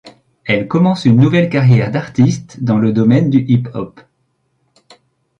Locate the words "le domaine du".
2.79-3.37